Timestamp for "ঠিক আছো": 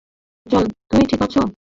1.05-1.41